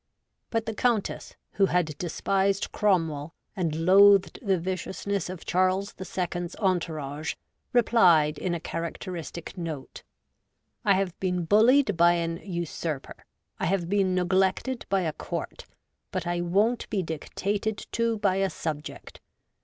But 0.49 0.65
the 0.65 0.73
Countess, 0.73 1.35
who 1.51 1.67
had 1.67 1.95
despised 1.99 2.71
Cromwell 2.71 3.35
and 3.55 3.85
loathed 3.85 4.39
the 4.41 4.57
viciousness 4.57 5.29
of 5.29 5.45
Charles 5.45 5.93
the 5.93 6.05
Second's 6.05 6.55
entourage, 6.55 7.35
replied, 7.71 8.39
in 8.39 8.55
a 8.55 8.59
cha 8.59 8.79
racteristic 8.79 9.55
note,' 9.59 10.01
I 10.85 10.95
have 10.95 11.15
been 11.19 11.45
bullied 11.45 11.97
by 11.97 12.13
an 12.13 12.37
usurper; 12.37 13.15
I 13.59 13.67
have 13.67 13.89
been 13.89 14.15
neglected 14.15 14.87
by 14.89 15.01
a 15.01 15.13
Court; 15.13 15.67
but 16.09 16.25
I 16.25 16.41
won't 16.41 16.89
be 16.89 17.03
dictated 17.03 17.85
to 17.91 18.17
by 18.17 18.37
a 18.37 18.49
subject. 18.49 19.21